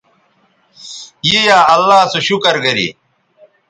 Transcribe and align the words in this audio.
ی 1.29 1.33
یا 1.47 1.59
اللہ 1.73 1.99
سو 2.11 2.19
شکر 2.27 2.55
گری 2.63 2.87